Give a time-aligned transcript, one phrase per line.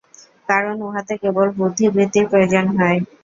[0.49, 2.99] কারণ উহাতে কেবল বুদ্ধিবৃত্তির প্রয়োজন হয়।